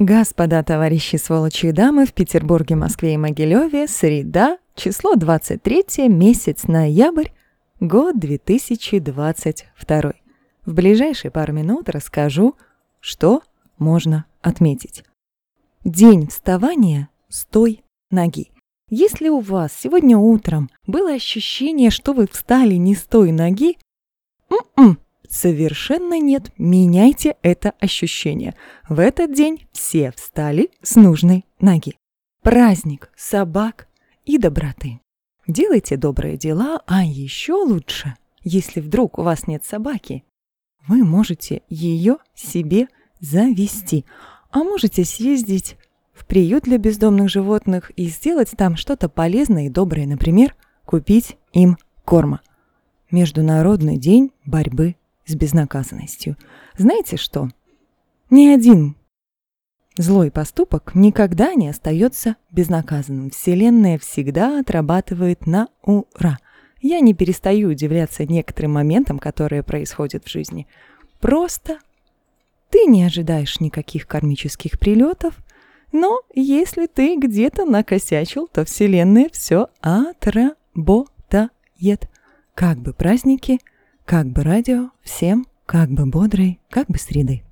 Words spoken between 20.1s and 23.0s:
утром было ощущение, что вы встали не